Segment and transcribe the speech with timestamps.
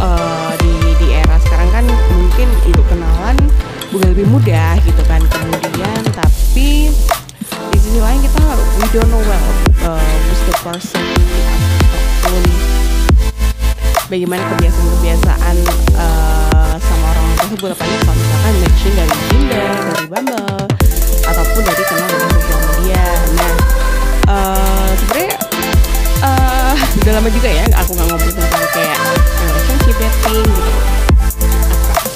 [0.00, 3.36] uh, di di era sekarang kan mungkin untuk kenalan
[3.88, 6.92] bukan lebih mudah gitu kan kemudian tapi
[7.72, 8.40] di sisi lain kita
[8.80, 9.48] we don't know well
[9.88, 11.04] uh, who's the person
[12.28, 12.44] ataupun
[14.08, 15.56] bagaimana kebiasaan-kebiasaan
[15.96, 20.64] uh, sama orang tersebut apalagi kalau misalkan matching dari Tinder, dari Bumble
[21.28, 23.04] ataupun dari kenal dari sosial media.
[23.36, 23.54] Nah,
[24.32, 25.36] uh, sebenarnya
[26.24, 28.98] uh, udah lama juga ya aku nggak ngobrol tentang kayak
[29.68, 30.48] relationship dating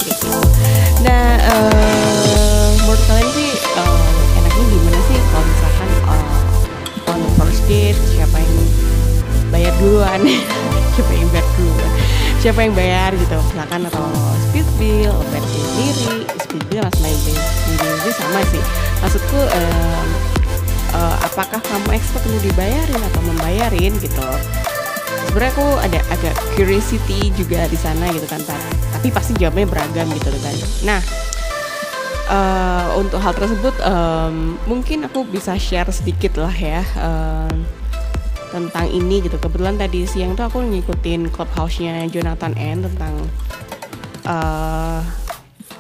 [0.08, 0.33] gitu.
[1.05, 4.09] Nah, uh, menurut kalian sih uh,
[4.41, 8.56] enaknya gimana sih kalau misalkan uh, on first date siapa yang
[9.53, 10.20] bayar duluan?
[10.92, 11.91] Siapa yang bayar duluan?
[12.44, 13.39] Siapa yang bayar gitu?
[13.53, 14.05] Misalkan atau
[14.48, 18.62] speed bill bayar sendiri speed bill mas main sendiri sama sih.
[19.00, 20.09] Maksudku um,
[20.97, 24.28] uh, apakah kamu expect perlu dibayarin atau membayarin gitu
[25.33, 28.44] sebenarnya aku ada agak curiosity juga di sana gitu kan
[28.92, 30.56] tapi pasti jawabnya beragam gitu kan.
[30.84, 31.00] Nah
[32.28, 37.65] uh, untuk hal tersebut um, mungkin aku bisa share sedikit lah ya um,
[38.53, 39.41] tentang ini gitu.
[39.41, 43.15] Kebetulan tadi siang tuh aku ngikutin clubhouse-nya Jonathan N tentang
[44.28, 45.00] uh,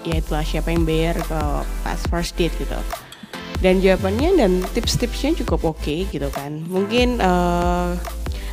[0.08, 1.40] ya itulah siapa yang bayar ke
[1.84, 2.80] pas first date gitu.
[3.60, 6.64] Dan jawabannya dan tips-tipsnya cukup oke okay, gitu kan.
[6.66, 7.94] Mungkin uh,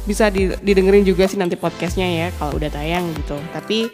[0.10, 3.38] bisa didengerin juga sih nanti podcastnya ya kalau udah tayang gitu.
[3.54, 3.94] Tapi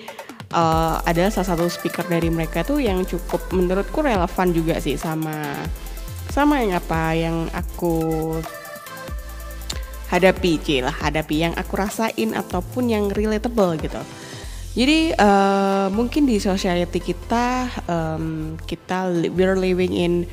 [0.55, 5.35] uh, ada salah satu speaker dari mereka tuh yang cukup menurutku relevan juga sih sama
[6.31, 7.99] sama yang apa yang aku
[10.07, 13.99] hadapi lah hadapi yang aku rasain ataupun yang relatable gitu.
[14.75, 20.27] Jadi uh, mungkin di society kita um, kita we're living in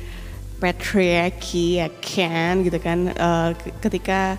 [0.59, 3.11] patriarchy ya kan gitu kan.
[3.15, 4.35] Uh, ketika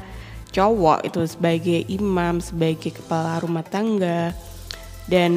[0.55, 4.31] cowok itu sebagai imam sebagai kepala rumah tangga.
[5.11, 5.33] Dan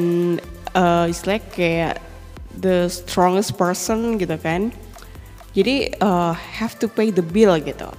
[0.78, 1.98] uh, istilah kayak
[2.54, 4.70] the strongest person gitu kan.
[5.58, 7.90] Jadi uh, have to pay the bill gitu.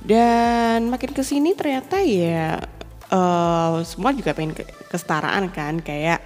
[0.00, 2.56] Dan makin ke sini ternyata ya
[3.12, 5.84] uh, semua juga pengen ke kesetaraan kan.
[5.84, 6.24] Kayak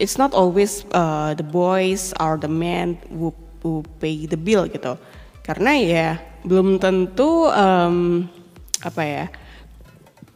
[0.00, 4.96] it's not always uh, the boys or the men who, who pay the bill gitu.
[5.44, 6.08] Karena ya
[6.42, 8.26] belum tentu um,
[8.82, 9.24] apa ya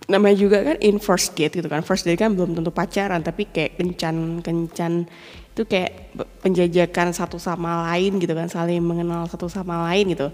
[0.07, 1.83] namanya juga kan in first date gitu kan.
[1.83, 5.11] First date kan belum tentu pacaran tapi kayak kencan kencan
[5.57, 10.29] itu kayak penjajakan satu sama lain gitu kan saling mengenal satu sama lain gitu.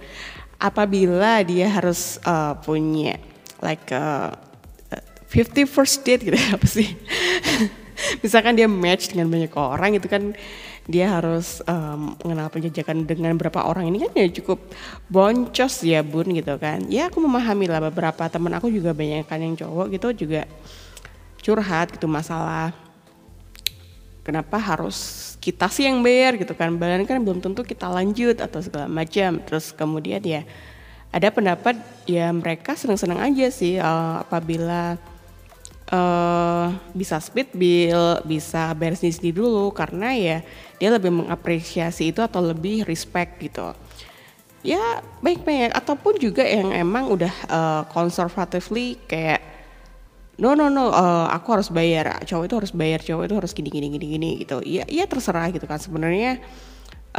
[0.60, 3.18] Apabila dia harus uh, punya
[3.64, 4.34] like uh,
[5.32, 6.92] 50 first date gitu apa sih?
[8.22, 10.36] Misalkan dia match dengan banyak orang itu kan
[10.90, 14.58] dia harus um, mengenal penjajakan dengan berapa orang ini kan ya cukup
[15.06, 16.82] boncos ya bun gitu kan.
[16.90, 20.50] Ya aku memahami lah beberapa teman aku juga banyak kan yang cowok gitu juga
[21.42, 22.74] curhat gitu masalah
[24.26, 26.74] kenapa harus kita sih yang bayar gitu kan.
[26.74, 29.38] Bahkan kan belum tentu kita lanjut atau segala macam.
[29.46, 30.42] Terus kemudian ya
[31.14, 31.78] ada pendapat
[32.10, 34.98] ya mereka senang-senang aja sih uh, apabila
[35.90, 40.38] uh, bisa split bill bisa bayar sendiri dulu karena ya
[40.78, 43.74] dia lebih mengapresiasi itu atau lebih respect gitu.
[44.62, 45.74] Ya baik-baik.
[45.74, 49.42] Ataupun juga yang emang udah uh, conservatively kayak
[50.38, 52.22] no no no uh, aku harus bayar.
[52.22, 54.62] Cowok itu harus bayar cowok itu harus gini gini gini gini gitu.
[54.62, 55.82] Ya ya terserah gitu kan.
[55.82, 56.38] Sebenarnya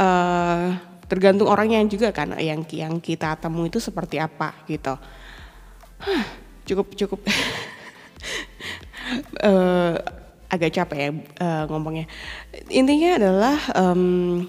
[0.00, 4.96] uh, tergantung orangnya juga kan yang yang kita temui itu seperti apa gitu.
[6.00, 6.24] Huh,
[6.64, 7.20] cukup cukup
[9.42, 9.94] uh,
[10.54, 11.10] agak capek ya
[11.42, 12.06] uh, ngomongnya
[12.70, 14.46] intinya adalah um,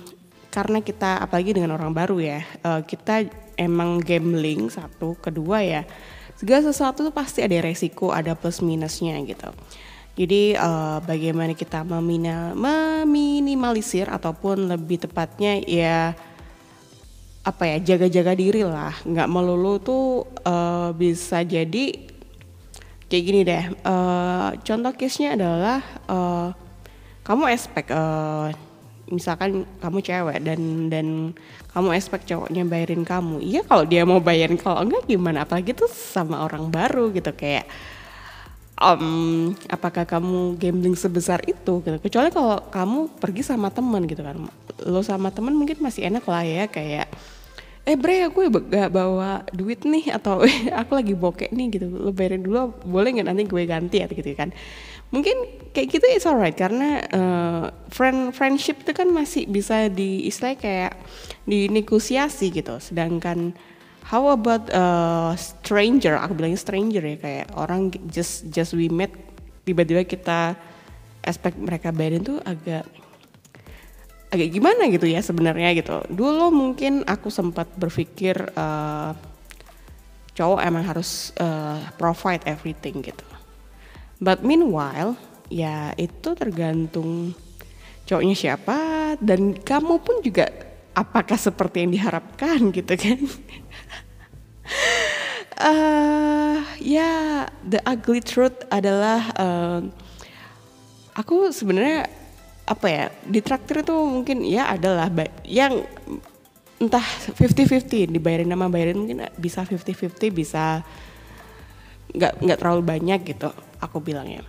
[0.53, 3.25] karena kita apalagi dengan orang baru ya uh, kita
[3.57, 5.81] emang gambling satu kedua ya
[6.35, 9.49] segala sesuatu tuh pasti ada resiko, ada plus minusnya gitu.
[10.15, 16.15] Jadi uh, bagaimana kita memina, meminimalisir ataupun lebih tepatnya ya
[17.45, 22.14] apa ya jaga-jaga diri lah, nggak melulu tuh uh, bisa jadi
[23.05, 25.79] kayak gini deh uh, contoh case-nya adalah
[26.09, 26.49] uh,
[27.25, 28.49] kamu expect uh,
[29.09, 31.07] misalkan kamu cewek dan dan
[31.73, 33.41] kamu expect cowoknya bayarin kamu.
[33.41, 35.45] Iya kalau dia mau bayarin kalau enggak gimana?
[35.45, 37.69] Apalagi tuh sama orang baru gitu kayak
[38.81, 41.97] um, apakah kamu gambling sebesar itu gitu.
[42.01, 44.37] Kecuali kalau kamu pergi sama teman gitu kan.
[44.85, 47.09] Lo sama teman mungkin masih enak lah ya kayak
[47.85, 50.41] eh bre aku gak bawa duit nih atau
[50.81, 51.85] aku lagi bokek nih gitu.
[51.93, 54.49] Lo bayarin dulu boleh nggak nanti gue ganti atau gitu kan.
[55.13, 60.57] Mungkin kayak gitu it's alright karena uh, friend friendship itu kan masih bisa di istilah
[60.57, 60.97] kayak
[61.45, 62.81] dinegosiasi gitu.
[62.81, 63.53] Sedangkan
[64.09, 66.17] how about uh, stranger?
[66.17, 69.13] Aku bilangnya stranger ya kayak orang just just we met
[69.61, 70.57] tiba-tiba kita
[71.21, 72.85] expect mereka bayarin tuh agak
[74.33, 79.13] agak gimana gitu ya sebenarnya gitu dulu mungkin aku sempat berpikir uh,
[80.35, 83.23] cowok emang harus uh, provide everything gitu
[84.19, 85.19] But meanwhile,
[85.51, 87.35] ya itu tergantung
[88.07, 88.77] cowoknya siapa
[89.19, 90.47] dan kamu pun juga
[90.95, 93.19] apakah seperti yang diharapkan gitu kan.
[95.59, 99.79] uh, ya the ugly truth adalah uh,
[101.13, 102.07] aku sebenarnya
[102.65, 105.05] apa ya di traktir itu mungkin ya adalah
[105.45, 105.85] yang
[106.81, 107.05] entah
[107.37, 110.81] 50-50 dibayarin nama bayarin mungkin bisa 50-50 bisa
[112.15, 114.41] nggak nggak terlalu banyak gitu aku bilangnya.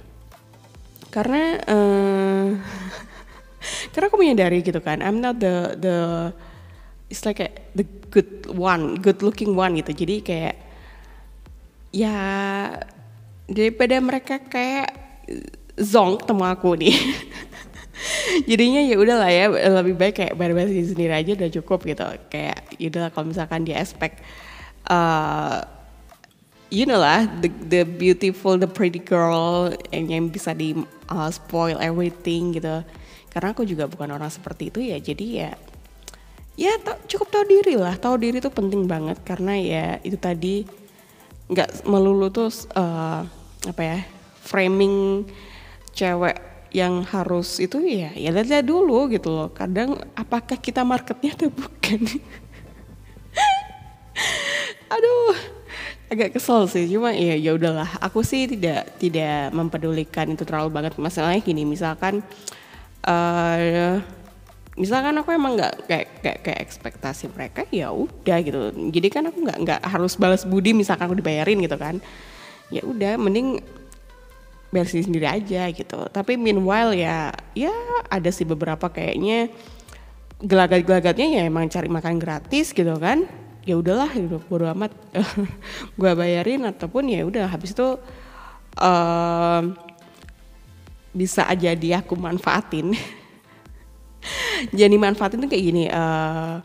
[1.12, 2.48] Karena uh,
[3.92, 5.96] karena aku menyadari gitu kan I'm not the the
[7.12, 9.92] it's like a, the good one good looking one gitu.
[9.92, 10.56] Jadi kayak
[11.92, 12.16] ya
[13.46, 14.90] daripada mereka kayak
[15.78, 16.96] zong ketemu aku nih
[18.46, 22.06] jadinya ya udahlah ya lebih baik kayak bayar-bayar sendiri aja udah cukup gitu.
[22.30, 24.18] Kayak ya udahlah kalau misalkan di aspek
[24.88, 25.62] uh,
[26.72, 30.74] you know lah the the beautiful the pretty girl yang, yang bisa di
[31.10, 32.82] uh, spoil everything gitu.
[33.30, 35.52] Karena aku juga bukan orang seperti itu ya jadi ya
[36.56, 36.72] ya
[37.04, 37.94] cukup tahu diri lah.
[38.00, 40.64] Tahu diri itu penting banget karena ya itu tadi
[41.46, 43.22] nggak melulu tuh uh,
[43.66, 43.98] apa ya
[44.42, 45.26] framing
[45.94, 49.48] cewek yang harus itu ya ya lihat dulu gitu loh.
[49.48, 52.04] Kadang apakah kita marketnya atau bukan?
[54.92, 55.32] Aduh
[56.12, 56.84] agak kesel sih.
[56.92, 57.96] Cuma ya ya udahlah.
[58.04, 61.00] Aku sih tidak tidak mempedulikan itu terlalu banget.
[61.00, 62.20] Masalahnya gini misalkan
[63.08, 63.96] uh,
[64.76, 68.76] misalkan aku emang nggak kayak kayak kayak ekspektasi mereka ya udah gitu.
[68.92, 72.04] Jadi kan aku nggak nggak harus balas budi misalkan aku dibayarin gitu kan.
[72.68, 73.64] Ya udah mending
[74.76, 76.04] versi sendiri aja gitu.
[76.12, 77.72] Tapi meanwhile ya ya
[78.12, 79.48] ada sih beberapa kayaknya
[80.44, 83.24] gelagat-gelagatnya ya emang cari makan gratis gitu kan.
[83.64, 84.92] Ya udahlah gitu bodo amat.
[85.98, 87.96] Gue bayarin ataupun ya udah habis itu
[88.76, 89.62] uh,
[91.16, 92.92] bisa aja dia aku manfaatin.
[94.78, 96.60] Jadi manfaatin tuh kayak gini uh,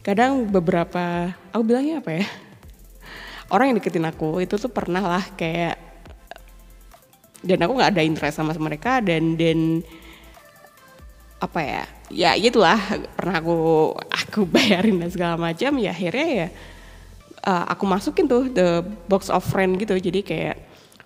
[0.00, 2.26] kadang beberapa aku bilangnya apa ya?
[3.52, 5.91] Orang yang deketin aku itu tuh pernah lah kayak
[7.42, 9.82] dan aku nggak ada interest sama mereka dan dan
[11.42, 12.78] apa ya ya itulah
[13.18, 13.56] pernah aku
[14.06, 16.48] aku bayarin dan segala macam ya akhirnya ya
[17.46, 19.94] uh, aku masukin tuh the box of friend gitu.
[19.98, 20.56] Jadi kayak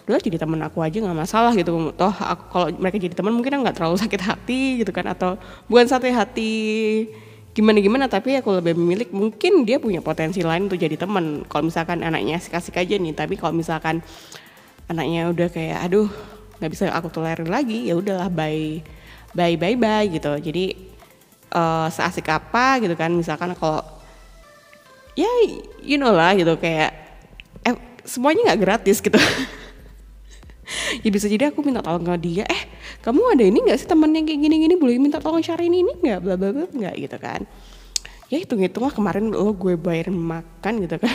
[0.06, 1.72] udah jadi temen aku aja nggak masalah gitu.
[1.96, 5.88] Toh aku kalau mereka jadi teman mungkin nggak terlalu sakit hati gitu kan atau bukan
[5.88, 6.54] sakit hati
[7.56, 11.72] gimana gimana tapi aku lebih memilih mungkin dia punya potensi lain untuk jadi teman kalau
[11.72, 14.04] misalkan anaknya asik-asik aja nih tapi kalau misalkan
[14.92, 16.04] anaknya udah kayak aduh
[16.58, 18.80] nggak bisa aku tolerir lagi ya udahlah bye
[19.36, 20.32] bye bye bye gitu.
[20.40, 20.76] Jadi
[21.52, 23.84] uh, seasik apa gitu kan misalkan kalau
[25.16, 25.28] ya
[25.80, 26.92] you know lah gitu kayak
[27.64, 29.18] eh, semuanya nggak gratis gitu.
[30.98, 32.66] Ya bisa jadi aku minta tolong ke dia eh
[32.98, 34.74] kamu ada ini nggak sih temen yang kayak gini-gini?
[34.74, 36.18] Boleh minta tolong cari ini nggak?
[36.18, 37.46] Bla bla bla nggak gitu kan.
[38.26, 41.14] Ya hitung hitung lah kemarin lo gue bayarin makan gitu kan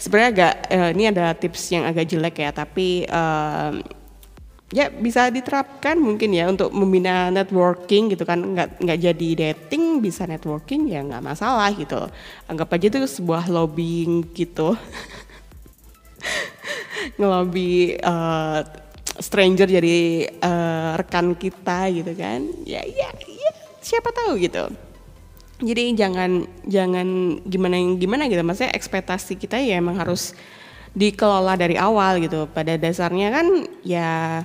[0.00, 3.76] sebenarnya agak uh, ini ada tips yang agak jelek ya tapi uh,
[4.72, 8.40] ya bisa diterapkan mungkin ya untuk membina networking gitu kan.
[8.40, 12.08] Nggak nggak jadi dating bisa networking ya nggak masalah gitu.
[12.48, 14.72] Anggap aja itu sebuah lobbying gitu.
[17.20, 18.64] Ngelobi uh,
[19.20, 22.48] stranger jadi uh, rekan kita gitu kan.
[22.64, 23.50] Ya ya ya
[23.84, 24.89] siapa tahu gitu
[25.60, 28.40] jadi jangan jangan gimana gimana gitu.
[28.40, 30.32] Maksudnya ekspektasi kita ya emang harus
[30.96, 32.48] dikelola dari awal gitu.
[32.50, 33.46] Pada dasarnya kan
[33.84, 34.42] ya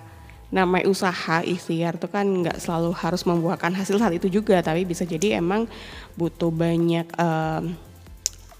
[0.53, 4.59] namanya usaha ikhtiar tuh kan nggak selalu harus membuahkan hasil saat itu juga.
[4.59, 5.65] Tapi bisa jadi emang
[6.19, 7.73] butuh banyak um,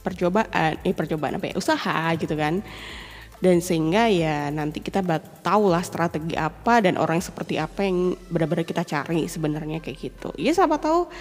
[0.02, 1.56] percobaan eh percobaan apa ya?
[1.60, 2.64] Usaha gitu kan.
[3.36, 5.04] Dan sehingga ya nanti kita
[5.44, 10.32] tahu lah strategi apa dan orang seperti apa yang benar-benar kita cari sebenarnya kayak gitu.
[10.40, 11.12] Ya siapa tahu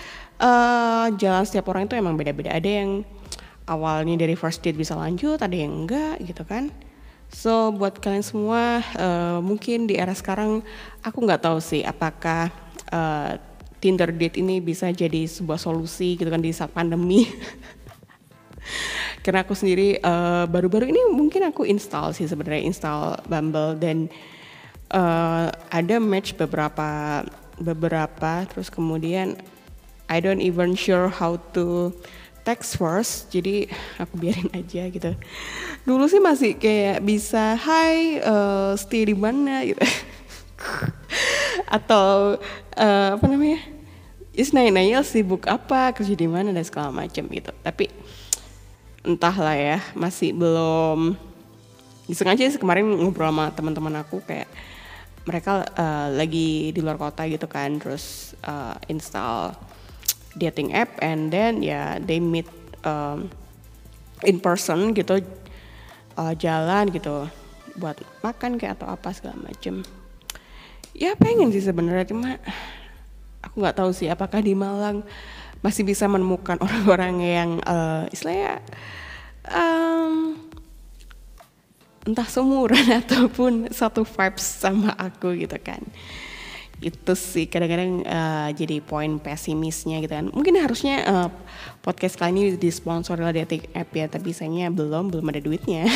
[0.40, 2.54] uh, jalan setiap orang itu emang beda-beda.
[2.54, 2.90] Ada yang
[3.68, 6.70] awalnya dari first date bisa lanjut ada yang enggak gitu kan.
[7.34, 10.62] So buat kalian semua uh, mungkin di era sekarang
[11.02, 12.52] aku nggak tahu sih apakah
[12.94, 13.40] uh,
[13.82, 17.28] Tinder date ini bisa jadi sebuah solusi gitu kan di saat pandemi.
[19.24, 23.76] Karena aku sendiri baru baru-baru ini mungkin aku install sih sebenarnya install Bumble.
[23.76, 24.08] Dan
[24.88, 27.20] uh, ada match beberapa
[27.60, 29.36] beberapa terus kemudian
[30.08, 31.92] I don't even sure how to
[32.44, 35.16] text first jadi aku biarin aja gitu.
[35.88, 39.64] Dulu sih masih kayak bisa Hai uh, stay di mana?
[39.64, 39.80] gitu.
[41.76, 42.36] Atau
[42.76, 43.60] uh, apa namanya?
[44.34, 47.54] Is nanya-nanya sibuk apa kerja di mana dan segala macam gitu.
[47.64, 47.86] Tapi
[49.04, 51.16] entahlah ya masih belum
[52.08, 54.48] iseng aja sih kemarin ngobrol sama teman-teman aku kayak
[55.24, 59.56] mereka uh, lagi di luar kota gitu kan terus uh, install
[60.34, 62.46] dating app and then ya yeah, they meet
[62.82, 63.30] um,
[64.26, 65.22] in person gitu
[66.18, 67.26] uh, jalan gitu
[67.74, 69.82] buat makan kayak atau apa segala macem.
[70.94, 72.38] Ya pengen sih sebenarnya cuma
[73.42, 75.02] aku nggak tahu sih apakah di Malang
[75.58, 78.62] masih bisa menemukan orang-orang yang uh, istilahnya
[79.48, 80.38] um,
[82.04, 85.80] entah seumuran ataupun satu vibes sama aku gitu kan
[86.84, 90.28] itu sih kadang-kadang uh, jadi poin pesimisnya gitu kan.
[90.28, 91.28] Mungkin harusnya uh,
[91.80, 95.88] podcast kali ini disponsori oleh dating app ya tapi sayangnya belum belum ada duitnya.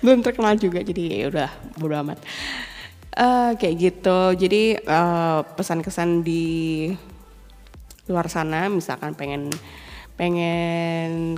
[0.00, 2.16] Belum terkenal juga jadi ya udah bodo amat.
[3.12, 4.20] Uh, kayak gitu.
[4.32, 6.88] Jadi uh, pesan kesan di
[8.08, 9.52] luar sana misalkan pengen
[10.16, 11.36] pengen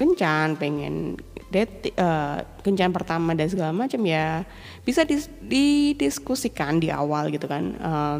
[0.00, 1.20] kencan pengen
[1.52, 4.48] det uh, kencan pertama dan segala macam ya
[4.86, 8.18] bisa dis, didiskusikan di awal gitu kan uh,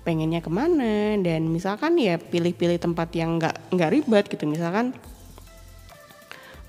[0.00, 4.48] pengennya ke mana dan misalkan ya pilih-pilih tempat yang nggak nggak ribet gitu.
[4.48, 4.96] Misalkan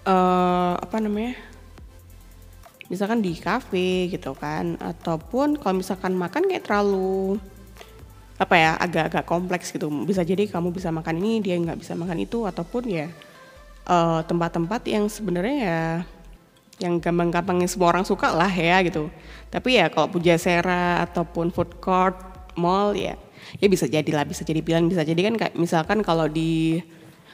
[0.03, 1.39] uh, apa namanya
[2.91, 7.39] misalkan di kafe gitu kan ataupun kalau misalkan makan kayak terlalu
[8.35, 9.87] apa ya agak-agak kompleks gitu.
[10.03, 13.07] Bisa jadi kamu bisa makan ini dia nggak bisa makan itu ataupun ya
[13.91, 15.81] eh, tempat-tempat yang sebenarnya ya
[16.81, 19.11] yang gampang-gampang semua orang suka lah ya gitu.
[19.53, 22.17] Tapi ya kalau Pujasera ataupun food court
[22.57, 23.15] mall ya
[23.59, 26.81] ya bisa jadi lah bisa jadi pilihan bisa jadi kan kayak misalkan kalau di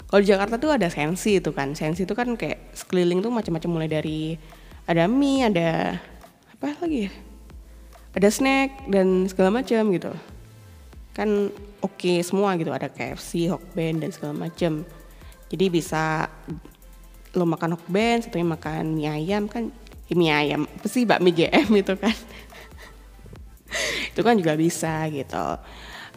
[0.08, 1.76] kalau di Jakarta tuh ada sensi itu kan.
[1.76, 4.40] Sensi itu kan kayak sekeliling tuh macam-macam mulai dari
[4.88, 6.00] ada mie ada
[6.56, 7.12] apa lagi ya?
[8.16, 10.12] Ada snack dan segala macam gitu.
[11.12, 11.52] Kan
[11.84, 14.88] oke okay semua gitu ada KFC, Hokben dan segala macam.
[15.48, 16.28] Jadi bisa
[17.36, 19.70] lo makan Hokben, satunya makan mie ayam kan
[20.10, 22.16] eh, mie ayam apa sih bakmi GM itu kan.
[24.12, 25.48] itu kan juga bisa gitu.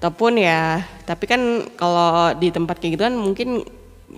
[0.00, 3.48] Ataupun ya, tapi kan kalau di tempat kayak gitu kan mungkin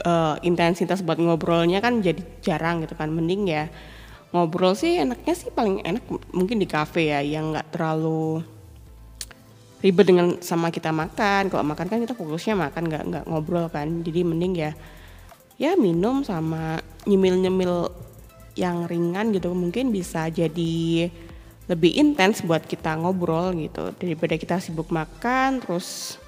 [0.07, 3.11] uh, intensitas buat ngobrolnya kan jadi jarang gitu kan.
[3.11, 3.67] Mending ya
[4.33, 8.41] ngobrol sih enaknya sih paling enak mungkin di kafe ya yang nggak terlalu
[9.85, 14.01] ribet dengan sama kita makan kalau makan kan kita fokusnya makan nggak nggak ngobrol kan
[14.01, 14.73] jadi mending ya
[15.61, 17.75] ya minum sama nyemil nyemil
[18.55, 19.53] yang ringan gitu.
[19.53, 21.09] Mungkin bisa jadi
[21.71, 23.93] lebih intens buat kita ngobrol gitu.
[23.97, 26.19] Daripada kita sibuk makan terus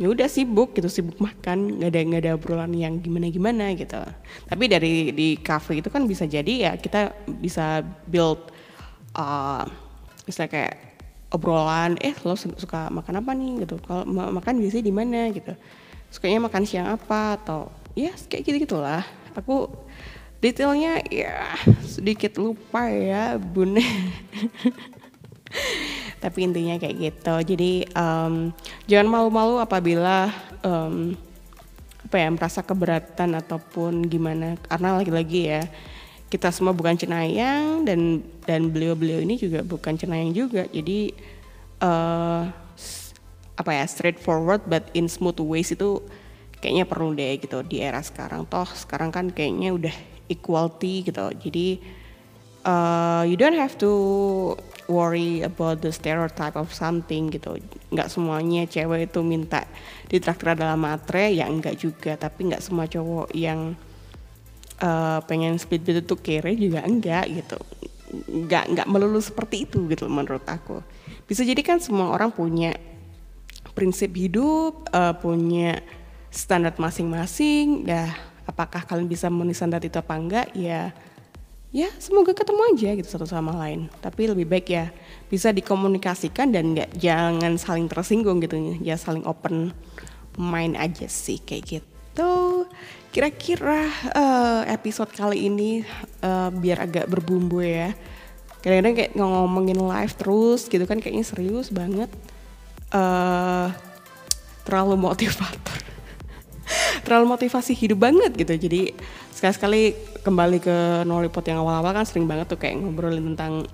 [0.00, 1.80] ya udah sibuk gitu sibuk makan.
[1.80, 3.98] Nggak ada nggak ada obrolan yang gimana gimana gitu.
[4.46, 8.52] Tapi dari di cafe itu kan bisa jadi ya kita bisa build
[9.18, 9.66] uh,
[10.26, 10.74] misalnya kayak
[11.32, 13.64] obrolan eh lo suka makan apa nih?
[13.66, 13.80] gitu.
[13.82, 15.52] Kalau makan biasanya di mana gitu.
[16.12, 19.04] Sukanya makan siang apa atau ya kayak gitu gitulah
[19.36, 19.68] aku
[20.42, 21.54] detailnya ya
[21.86, 23.78] sedikit lupa ya bun.
[26.22, 27.34] Tapi intinya kayak gitu.
[27.54, 28.50] Jadi um,
[28.90, 30.34] jangan malu-malu apabila
[30.66, 31.14] um,
[32.02, 34.58] apa ya merasa keberatan ataupun gimana.
[34.66, 35.62] Karena lagi-lagi ya
[36.26, 40.66] kita semua bukan cenayang dan dan beliau-beliau ini juga bukan cenayang juga.
[40.66, 41.14] Jadi
[41.78, 42.50] uh,
[43.54, 46.02] apa ya straightforward but in smooth ways itu
[46.62, 48.46] kayaknya perlu deh gitu di era sekarang.
[48.46, 49.94] Toh sekarang kan kayaknya udah
[50.30, 51.26] equality gitu.
[51.34, 51.82] Jadi
[52.62, 53.90] uh, you don't have to
[54.86, 57.58] worry about the stereotype of something gitu.
[57.90, 59.66] Nggak semuanya cewek itu minta
[60.06, 62.14] ditraktir dalam matre ya enggak juga.
[62.14, 63.74] Tapi nggak semua cowok yang
[64.78, 67.58] uh, pengen speed beat itu kere juga enggak gitu.
[68.30, 70.78] Enggak enggak melulu seperti itu gitu menurut aku.
[71.26, 72.76] Bisa jadi kan semua orang punya
[73.72, 75.80] prinsip hidup uh, punya
[76.32, 78.08] standar masing-masing dah
[78.48, 80.90] apakah kalian bisa memenuhi standar itu apa enggak ya
[81.72, 83.88] ya semoga ketemu aja gitu satu sama lain.
[84.04, 84.92] Tapi lebih baik ya
[85.28, 89.72] bisa dikomunikasikan dan nggak jangan saling tersinggung gitu ya saling open
[90.36, 92.68] mind aja sih kayak gitu.
[93.12, 95.84] Kira-kira uh, episode kali ini
[96.24, 97.92] uh, biar agak berbumbu ya.
[98.64, 102.08] Kadang-kadang kayak ngomongin live terus gitu kan kayaknya serius banget.
[102.92, 103.72] Uh,
[104.68, 105.91] terlalu motivator
[107.12, 108.56] terlalu motivasi hidup banget gitu.
[108.56, 108.96] Jadi
[109.36, 109.92] sekali-sekali
[110.24, 113.68] kembali ke Nolipot yang awal-awal kan sering banget tuh kayak ngobrolin tentang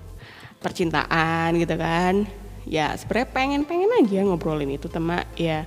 [0.59, 2.27] percintaan gitu kan.
[2.67, 5.63] Ya sebenarnya pengen-pengen aja ngobrolin itu tema ya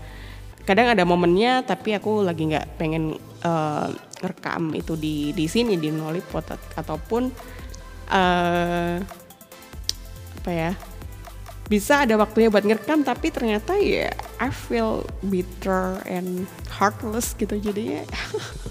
[0.68, 3.88] kadang ada momennya tapi aku lagi nggak pengen uh,
[4.20, 6.44] rekam itu di di sini di Nolipot
[6.76, 7.32] ataupun
[8.12, 8.96] uh,
[10.44, 10.76] apa ya
[11.72, 18.04] bisa ada waktunya buat ngerekam tapi ternyata ya I feel bitter and heartless gitu jadinya.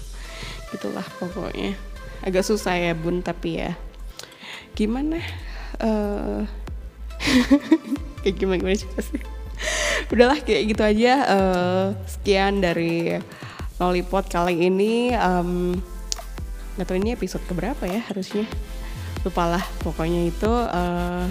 [0.70, 1.74] Gitulah pokoknya.
[2.22, 3.74] Agak susah ya bun tapi ya.
[4.78, 5.18] Gimana?
[5.82, 6.46] Uh,
[8.22, 9.22] kayak gimana gimana sih
[10.12, 11.14] udahlah kayak gitu aja.
[11.26, 13.18] Uh, sekian dari
[13.80, 15.10] Lollipop kali ini.
[15.16, 15.80] Um,
[16.76, 18.44] nggak tahu ini episode keberapa ya harusnya.
[19.24, 20.50] Lupa lah pokoknya itu.
[20.50, 21.26] Uh,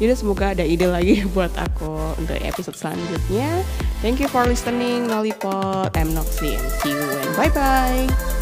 [0.00, 3.60] jadi semoga ada ide lagi buat aku untuk episode selanjutnya.
[4.00, 5.92] Thank you for listening, Lollipop.
[5.92, 8.39] I'm Noxy and see you and bye-bye.